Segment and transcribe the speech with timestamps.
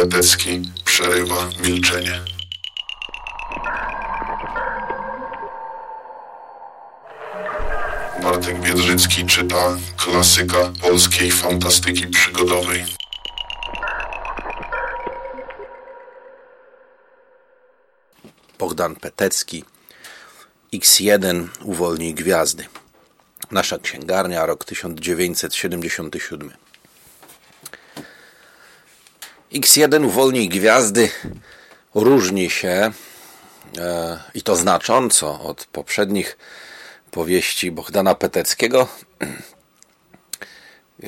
[0.00, 2.20] Petecki przerywa milczenie.
[8.22, 12.84] Bartek Biedrzycki czyta klasyka polskiej fantastyki przygodowej.
[18.58, 19.64] Bogdan Petecki
[20.74, 22.66] X1 Uwolnij Gwiazdy.
[23.50, 26.69] Nasza księgarnia, rok 1977.
[29.52, 31.08] X1 Uwolnij Gwiazdy
[31.94, 32.92] różni się
[33.78, 36.38] e, i to znacząco od poprzednich
[37.10, 38.88] powieści Bogdana Peteckiego,
[41.02, 41.06] e,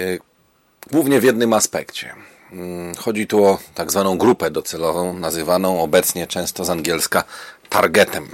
[0.91, 2.15] głównie w jednym aspekcie.
[2.53, 7.25] Mm, chodzi tu o tak zwaną grupę docelową, nazywaną obecnie często z angielska
[7.69, 8.29] targetem.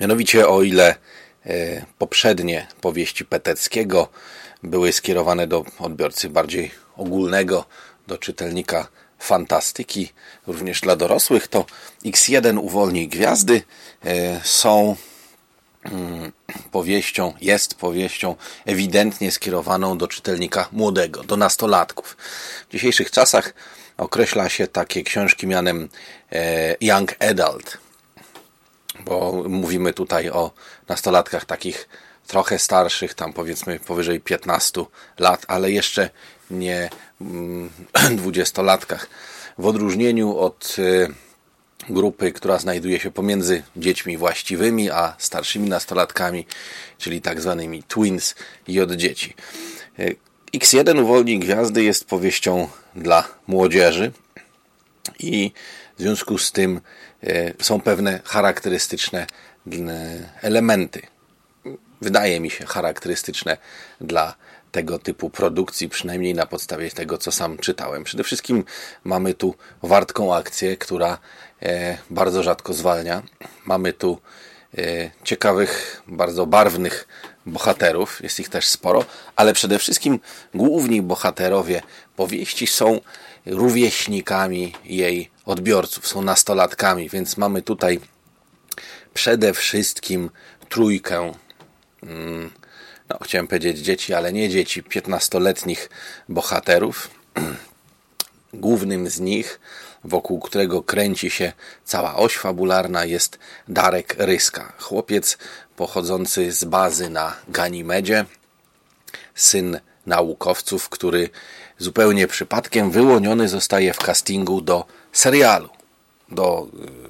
[0.00, 0.94] Mianowicie o ile
[1.46, 4.08] e, poprzednie powieści Peteckiego
[4.62, 7.64] były skierowane do odbiorcy bardziej ogólnego,
[8.10, 8.88] do czytelnika
[9.18, 10.12] fantastyki,
[10.46, 11.64] również dla dorosłych, to
[12.04, 13.62] X1 Uwolnij Gwiazdy
[14.04, 14.96] e, są
[15.84, 16.32] mm,
[16.70, 18.36] powieścią, jest powieścią
[18.66, 22.16] ewidentnie skierowaną do czytelnika młodego, do nastolatków.
[22.68, 23.54] W dzisiejszych czasach
[23.96, 25.88] określa się takie książki mianem
[26.32, 27.78] e, Young Adult,
[29.04, 30.50] bo mówimy tutaj o
[30.88, 31.88] nastolatkach takich
[32.26, 34.84] trochę starszych, tam powiedzmy powyżej 15
[35.18, 36.10] lat, ale jeszcze
[36.50, 36.90] nie
[38.16, 39.08] dwudziestolatkach.
[39.58, 41.08] W odróżnieniu od y,
[41.88, 46.46] grupy, która znajduje się pomiędzy dziećmi właściwymi a starszymi nastolatkami,
[46.98, 48.34] czyli tak zwanymi twins
[48.68, 49.34] i od dzieci.
[49.98, 50.16] Y,
[50.54, 54.12] X1 Uwolnij Gwiazdy jest powieścią dla młodzieży
[55.18, 55.52] i
[55.98, 56.80] w związku z tym
[57.24, 59.26] y, są pewne charakterystyczne
[60.42, 61.02] elementy.
[62.00, 63.56] Wydaje mi się charakterystyczne
[64.00, 64.34] dla
[64.72, 68.04] tego typu produkcji, przynajmniej na podstawie tego, co sam czytałem.
[68.04, 68.64] Przede wszystkim
[69.04, 71.18] mamy tu wartką akcję, która
[71.62, 73.22] e, bardzo rzadko zwalnia.
[73.64, 74.20] Mamy tu
[74.78, 77.08] e, ciekawych, bardzo barwnych
[77.46, 79.04] bohaterów, jest ich też sporo,
[79.36, 80.20] ale przede wszystkim
[80.54, 81.82] główni bohaterowie
[82.16, 83.00] powieści są
[83.46, 88.00] rówieśnikami jej odbiorców, są nastolatkami, więc mamy tutaj
[89.14, 90.30] przede wszystkim
[90.68, 91.32] trójkę
[92.02, 92.50] mm,
[93.10, 95.88] no, chciałem powiedzieć dzieci, ale nie dzieci, 15-letnich
[96.28, 97.10] bohaterów.
[98.54, 99.60] Głównym z nich,
[100.04, 101.52] wokół którego kręci się
[101.84, 103.38] cała oś fabularna, jest
[103.68, 104.72] Darek Ryska.
[104.78, 105.38] Chłopiec
[105.76, 108.24] pochodzący z bazy na Ganimedzie,
[109.34, 111.30] syn naukowców, który
[111.78, 115.68] zupełnie przypadkiem wyłoniony zostaje w castingu do serialu,
[116.28, 116.68] do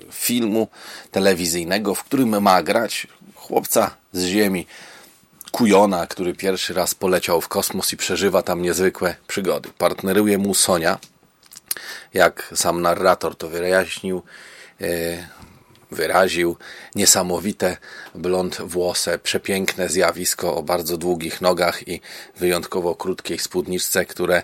[0.09, 0.69] y, filmu
[1.11, 4.67] telewizyjnego, w którym ma grać chłopca z ziemi,
[5.53, 9.69] Kujona, który pierwszy raz poleciał w kosmos i przeżywa tam niezwykłe przygody.
[9.79, 10.99] Partneruje mu Sonia,
[12.15, 14.23] jak sam narrator to wyjaśnił,
[14.81, 14.87] e,
[15.91, 16.57] wyraził
[16.95, 17.77] niesamowite
[18.15, 22.01] blond włose, przepiękne zjawisko o bardzo długich nogach i
[22.37, 24.43] wyjątkowo krótkiej spódniczce, które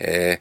[0.00, 0.36] e,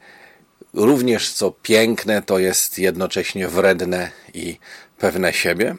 [0.74, 4.60] również co piękne, to jest jednocześnie wredne i
[4.98, 5.76] pewne siebie.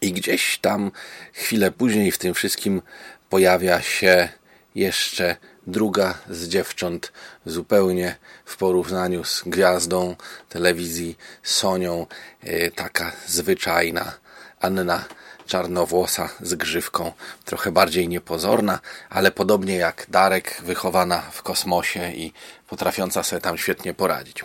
[0.00, 0.90] I gdzieś tam
[1.32, 2.82] chwilę później w tym wszystkim
[3.30, 4.28] pojawia się
[4.74, 7.12] jeszcze druga z dziewcząt
[7.46, 10.16] zupełnie w porównaniu z gwiazdą
[10.48, 12.06] telewizji Sonią,
[12.42, 14.12] e, taka zwyczajna
[14.60, 15.04] Anna
[15.46, 17.12] czarnowłosa z grzywką,
[17.44, 18.78] trochę bardziej niepozorna,
[19.10, 22.32] ale podobnie jak Darek, wychowana w kosmosie i
[22.68, 24.44] potrafiąca sobie tam świetnie poradzić.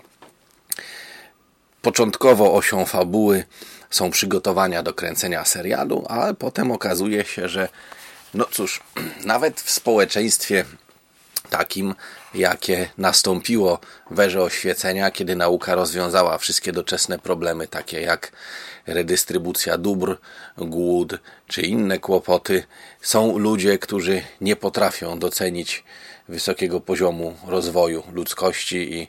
[1.82, 3.44] Początkowo osią fabuły
[3.90, 7.70] są przygotowania do kręcenia serialu, ale potem okazuje się, że
[8.34, 8.80] no cóż,
[9.26, 10.66] nawet w społeczeństwie
[11.50, 11.96] takim,
[12.34, 13.80] jakie nastąpiło
[14.12, 18.32] w erze oświecenia, kiedy nauka rozwiązała wszystkie doczesne problemy, takie jak
[18.88, 20.18] redystrybucja dóbr,
[20.58, 22.64] głód czy inne kłopoty,
[23.02, 25.84] są ludzie, którzy nie potrafią docenić
[26.28, 29.08] wysokiego poziomu rozwoju ludzkości i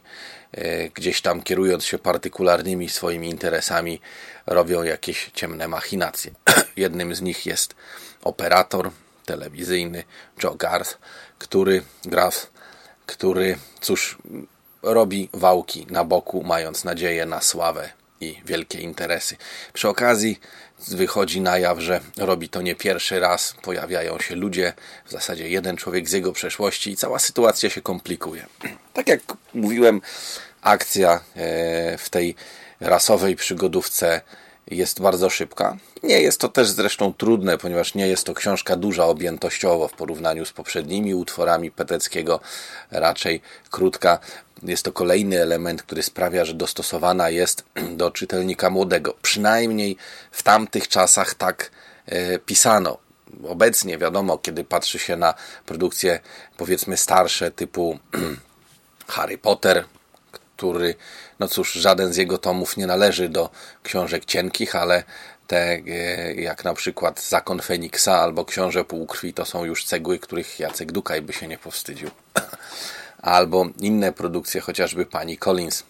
[0.53, 4.01] e, gdzieś tam kierując się partykularnymi swoimi interesami,
[4.47, 6.31] robią jakieś ciemne machinacje.
[6.77, 7.75] Jednym z nich jest
[8.23, 8.91] operator,
[9.25, 10.05] telewizyjny
[10.43, 10.99] Joe Garth,
[11.39, 12.51] który Graf,
[13.07, 14.19] który cóż
[14.83, 17.91] robi wałki na boku, mając nadzieję na sławę
[18.21, 19.37] i wielkie interesy.
[19.73, 20.41] Przy okazji
[20.89, 24.73] wychodzi na jaw, że robi to nie pierwszy raz, pojawiają się ludzie,
[25.07, 28.47] w zasadzie jeden człowiek z jego przeszłości i cała sytuacja się komplikuje.
[28.93, 29.21] Tak jak
[29.55, 30.01] mówiłem,
[30.63, 32.35] akcja e, w tej
[32.81, 34.21] rasowej przygodówce
[34.71, 35.77] jest bardzo szybka.
[36.03, 40.45] Nie jest to też zresztą trudne, ponieważ nie jest to książka duża objętościowo w porównaniu
[40.45, 42.41] z poprzednimi utworami Peteckiego,
[42.91, 43.41] raczej
[43.71, 44.19] krótka.
[44.63, 47.65] Jest to kolejny element, który sprawia, że dostosowana jest
[48.01, 49.15] do czytelnika młodego.
[49.23, 49.97] Przynajmniej
[50.31, 51.71] w tamtych czasach tak
[52.07, 52.99] e, pisano.
[53.49, 55.35] Obecnie wiadomo, kiedy patrzy się na
[55.67, 56.21] produkcje
[56.57, 57.99] powiedzmy starsze typu
[59.09, 59.85] Harry Potter,
[60.57, 60.95] który,
[61.39, 63.51] no cóż, żaden z jego tomów nie należy do
[63.83, 65.05] książek cienkich, ale
[65.47, 70.61] te, e, jak na przykład Zakon Feniksa albo Książę Półkrwi, to są już cegły, których
[70.61, 72.11] Jacek Dukaj by się nie powstydził.
[73.23, 75.85] albo inne produkcje, chociażby pani Collins.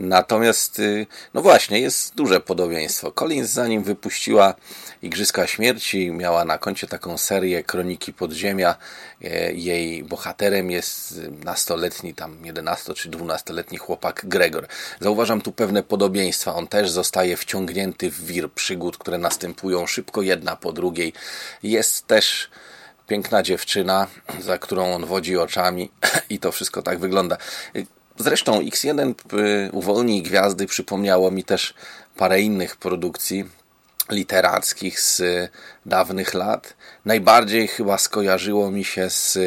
[0.00, 3.12] Natomiast, y, no właśnie, jest duże podobieństwo.
[3.12, 4.54] Collins, zanim wypuściła
[5.02, 8.76] Igrzyska Śmierci, miała na koncie taką serię Kroniki Podziemia.
[9.24, 14.66] E, jej bohaterem jest nastoletni, tam 11 czy 12-letni chłopak Gregor.
[15.00, 16.54] Zauważam tu pewne podobieństwa.
[16.54, 21.12] On też zostaje wciągnięty w wir przygód, które następują szybko jedna po drugiej.
[21.62, 22.50] Jest też
[23.06, 24.06] piękna dziewczyna,
[24.40, 25.90] za którą on wodzi oczami
[26.30, 27.36] i to wszystko tak wygląda.
[28.20, 31.74] Zresztą X1 y, Uwolnij Gwiazdy przypomniało mi też
[32.16, 33.44] parę innych produkcji
[34.10, 35.22] literackich z
[35.86, 36.74] dawnych lat.
[37.04, 39.38] Najbardziej chyba skojarzyło mi się z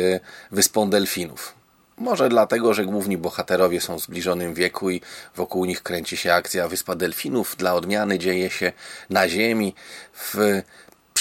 [0.52, 1.54] Wyspą Delfinów.
[1.98, 5.02] Może dlatego, że główni bohaterowie są w zbliżonym wieku i
[5.36, 7.56] wokół nich kręci się akcja Wyspa Delfinów.
[7.56, 8.72] Dla odmiany dzieje się
[9.10, 9.76] na Ziemi
[10.14, 10.62] w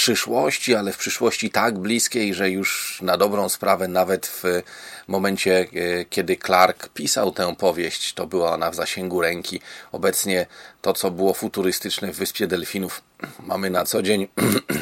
[0.02, 4.62] przyszłości, ale w przyszłości tak bliskiej, że już na dobrą sprawę nawet w
[5.08, 9.60] momencie, e, kiedy Clark pisał tę powieść, to była ona w zasięgu ręki.
[9.92, 10.46] Obecnie
[10.80, 13.02] to, co było futurystyczne w Wyspie Delfinów,
[13.50, 14.28] mamy na co dzień,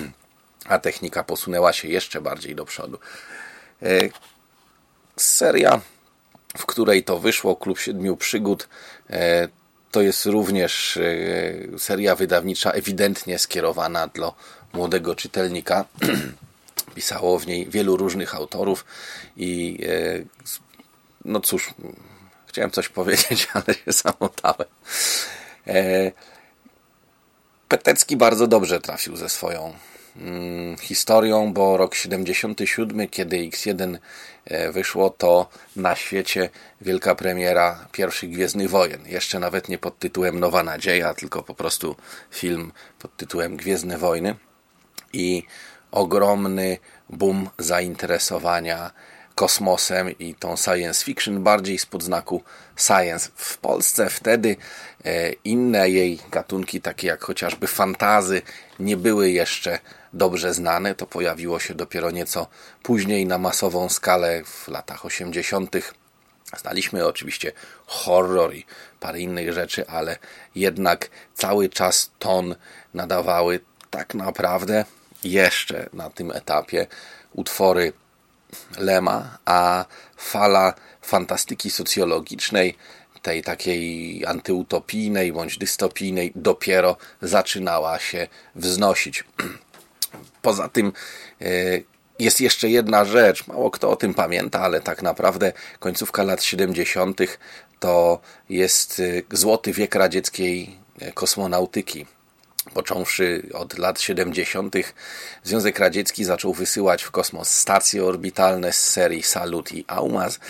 [0.74, 2.98] a technika posunęła się jeszcze bardziej do przodu.
[3.82, 3.86] E,
[5.16, 5.80] seria,
[6.58, 8.68] w której to wyszło, Klub Siedmiu Przygód,
[9.10, 9.48] e,
[9.90, 10.98] to jest również
[11.78, 14.34] seria wydawnicza ewidentnie skierowana do
[14.72, 15.84] młodego czytelnika.
[16.94, 18.84] Pisało w niej wielu różnych autorów
[19.36, 20.24] i e,
[21.24, 21.74] no cóż,
[22.46, 24.68] chciałem coś powiedzieć, ale się zamotałem.
[25.66, 26.12] E,
[27.68, 29.74] Petecki bardzo dobrze trafił ze swoją
[30.16, 33.98] mm, historią, bo rok 77, kiedy X1
[34.44, 36.50] e, wyszło, to na świecie
[36.80, 39.06] wielka premiera pierwszych Gwiezdnych Wojen.
[39.06, 41.96] Jeszcze nawet nie pod tytułem Nowa Nadzieja, tylko po prostu
[42.30, 44.34] film pod tytułem Gwiezdne Wojny
[45.12, 45.42] i
[45.90, 46.78] ogromny
[47.08, 48.90] boom zainteresowania
[49.34, 52.42] kosmosem i tą science fiction bardziej spod znaku
[52.76, 53.28] science.
[53.34, 54.56] W Polsce wtedy
[55.04, 58.42] e, inne jej gatunki, takie jak chociażby fantazy,
[58.80, 59.78] nie były jeszcze
[60.12, 60.94] dobrze znane.
[60.94, 62.46] To pojawiło się dopiero nieco
[62.82, 65.76] później na masową skalę w latach 80.
[66.58, 67.52] Znaliśmy oczywiście
[67.86, 68.66] horror i
[69.00, 70.18] parę innych rzeczy, ale
[70.54, 72.54] jednak cały czas ton
[72.94, 73.60] nadawały
[73.90, 74.84] tak naprawdę
[75.24, 76.86] jeszcze na tym etapie
[77.32, 77.92] utwory
[78.78, 79.84] Lema, a
[80.16, 82.76] fala fantastyki socjologicznej,
[83.22, 89.24] tej takiej antyutopijnej bądź dystopijnej, dopiero zaczynała się wznosić.
[90.42, 90.92] Poza tym
[91.40, 91.46] e,
[92.18, 97.20] jest jeszcze jedna rzecz, mało kto o tym pamięta, ale tak naprawdę końcówka lat 70.
[97.80, 102.06] to jest e, złoty wiek radzieckiej e, kosmonautyki
[102.74, 104.74] począwszy od lat 70.,
[105.44, 110.40] Związek Radziecki zaczął wysyłać w kosmos stacje orbitalne z serii Salut i Aumaz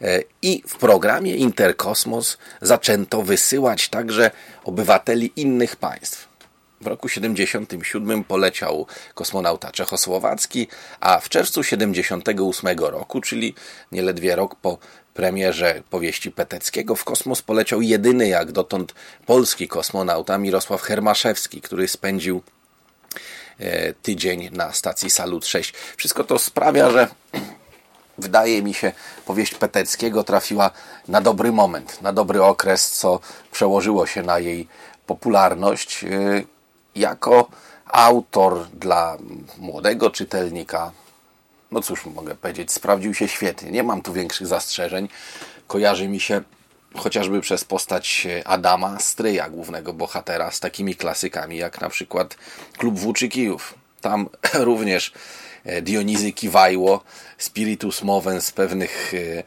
[0.00, 4.30] e, i w programie Interkosmos zaczęto wysyłać także
[4.64, 6.29] obywateli innych państw.
[6.80, 10.68] W roku 77 poleciał kosmonauta czechosłowacki,
[11.00, 13.54] a w czerwcu 78 roku, czyli
[13.92, 14.78] nieledwie rok po
[15.14, 18.94] premierze powieści Peteckiego w kosmos poleciał jedyny jak dotąd
[19.26, 22.42] polski kosmonauta Mirosław Hermaszewski, który spędził
[23.58, 25.72] e, tydzień na stacji Salut 6.
[25.96, 27.08] Wszystko to sprawia, że
[28.18, 28.92] wydaje mi się,
[29.26, 30.70] powieść Peteckiego trafiła
[31.08, 33.20] na dobry moment, na dobry okres, co
[33.52, 34.68] przełożyło się na jej
[35.06, 36.04] popularność.
[36.94, 37.48] Jako
[37.86, 39.16] autor dla
[39.58, 40.92] młodego czytelnika,
[41.70, 43.70] no cóż mogę powiedzieć, sprawdził się świetnie.
[43.70, 45.08] Nie mam tu większych zastrzeżeń.
[45.66, 46.42] Kojarzy mi się
[46.96, 52.36] chociażby przez postać Adama, stryja głównego bohatera, z takimi klasykami jak na przykład
[52.78, 53.74] Klub Włóczykijów.
[54.00, 55.12] Tam również
[55.64, 57.04] e, Dionizy Kiwajło,
[57.38, 59.42] spiritus movens z pewnych e,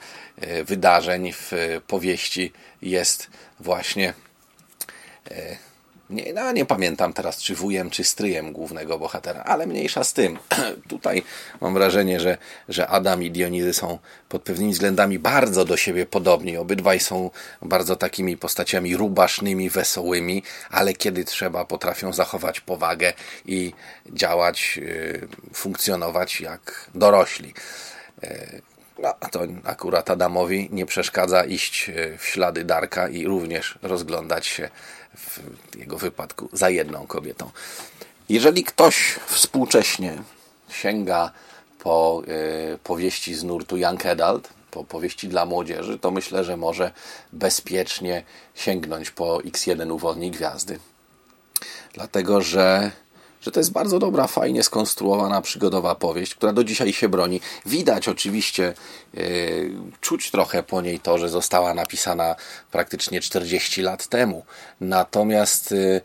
[0.48, 1.52] e, wydarzeń w
[1.88, 3.28] powieści jest
[3.60, 4.14] właśnie
[6.10, 10.38] nie, no, nie pamiętam teraz, czy wujem, czy stryjem głównego bohatera, ale mniejsza z tym.
[10.90, 11.24] Tutaj
[11.62, 12.38] mam wrażenie, że,
[12.70, 16.58] że Adam i Dionizy są pod pewnymi względami bardzo do siebie podobni.
[16.58, 17.30] Obydwaj są
[17.62, 23.14] bardzo takimi postaciami rubasznymi, wesołymi, ale kiedy trzeba, potrafią zachować powagę
[23.46, 23.74] i
[24.10, 27.54] działać, y, funkcjonować jak dorośli.
[28.24, 28.62] Y,
[29.00, 34.70] no, to akurat Adamowi nie przeszkadza iść y, w ślady Darka i również rozglądać się
[35.18, 35.40] w
[35.78, 37.52] jego wypadku za jedną kobietą.
[38.30, 40.24] Jeżeli ktoś współcześnie
[40.70, 41.32] sięga
[41.80, 42.24] po
[42.74, 46.92] y, powieści z nurtu Young Adult, po powieści dla młodzieży, to myślę, że może
[47.34, 48.24] bezpiecznie
[48.56, 50.80] sięgnąć po X1 Uwolnij Gwiazdy.
[51.94, 52.92] Dlatego, że
[53.44, 57.42] że to jest bardzo dobra, fajnie skonstruowana przygodowa powieść, która do dzisiaj się broni.
[57.66, 58.74] Widać oczywiście,
[59.14, 59.72] yy,
[60.02, 62.36] czuć trochę po niej to, że została napisana
[62.72, 64.46] praktycznie 40 lat temu.
[64.82, 66.02] Natomiast yy,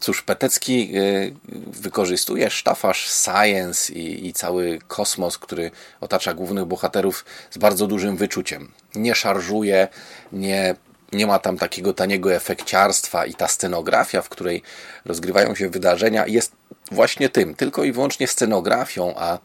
[0.00, 1.34] cóż, Petecki yy,
[1.66, 5.70] wykorzystuje sztafaż science i, i cały kosmos, który
[6.00, 8.72] otacza głównych bohaterów z bardzo dużym wyczuciem.
[8.94, 9.88] Nie szarżuje,
[10.32, 10.74] nie
[11.12, 14.62] nie ma tam takiego taniego efekciarstwa i ta scenografia, w której
[15.04, 16.52] rozgrywają się wydarzenia, jest
[16.90, 19.38] właśnie tym, tylko i wyłącznie scenografią, a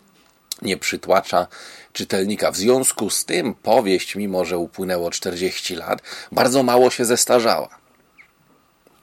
[0.61, 1.47] nie przytłacza
[1.93, 2.51] czytelnika.
[2.51, 7.69] W związku z tym powieść, mimo że upłynęło 40 lat, bardzo mało się zestarzała.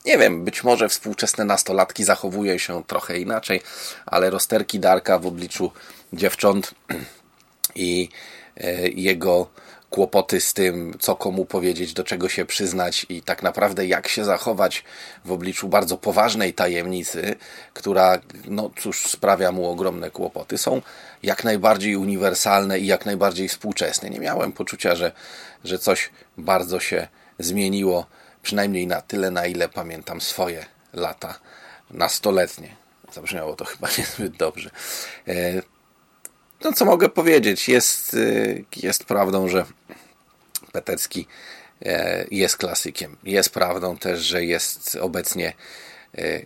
[0.04, 3.61] Nie wiem, być może współczesne nastolatki zachowują się trochę inaczej,
[4.06, 5.73] ale rozterki Darka w obliczu
[6.12, 6.75] dziewcząt
[7.75, 8.09] i
[8.56, 9.47] e, jego
[9.95, 14.25] kłopoty z tym, co komu powiedzieć, do czego się przyznać i tak naprawdę jak się
[14.25, 14.85] zachować
[15.25, 17.35] w obliczu bardzo poważnej tajemnicy,
[17.75, 20.83] która, no cóż, sprawia mu ogromne kłopoty, są
[21.23, 24.11] jak najbardziej uniwersalne i jak najbardziej współczesne.
[24.11, 25.13] Nie miałem poczucia, że,
[25.65, 27.09] że coś bardzo się
[27.39, 28.07] zmieniło,
[28.43, 31.39] przynajmniej na tyle, na ile pamiętam swoje lata
[31.91, 32.77] nastoletnie.
[33.13, 34.71] Zabrzmiało to chyba niezbyt dobrze.
[36.64, 37.68] No co mogę powiedzieć?
[37.68, 39.64] Jest, y, jest prawdą, że
[40.73, 41.26] Petecki
[41.83, 43.16] e, jest klasykiem.
[43.25, 45.52] Jest prawdą też, że jest obecnie
[46.18, 46.40] e,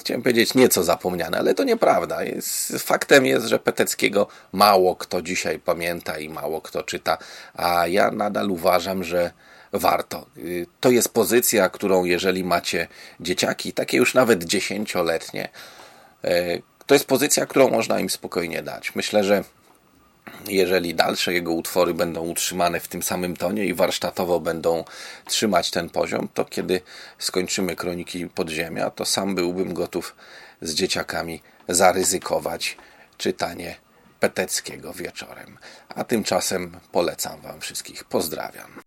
[0.00, 2.22] chciałem powiedzieć nieco zapomniane, ale to nieprawda.
[2.22, 7.18] Jest, faktem jest, że Peteckiego mało kto dzisiaj pamięta i mało kto czyta,
[7.54, 9.30] a ja nadal uważam, że
[9.72, 10.26] warto.
[10.38, 12.88] Y, to jest pozycja, którą jeżeli macie
[13.20, 15.48] dzieciaki, takie już nawet dziesięcioletnie,
[16.24, 18.94] e, to jest pozycja, którą można im spokojnie dać.
[18.94, 19.44] Myślę, że
[20.48, 24.84] jeżeli dalsze jego utwory będą utrzymane w tym samym tonie i warsztatowo będą
[25.24, 26.80] trzymać ten poziom, to kiedy
[27.18, 30.16] skończymy Kroniki Podziemia, to sam byłbym gotów
[30.62, 32.76] z dzieciakami zaryzykować
[33.16, 33.76] czytanie
[34.20, 35.58] Peteckiego wieczorem.
[35.88, 38.04] A tymczasem polecam Wam wszystkich.
[38.04, 38.82] Pozdrawiam.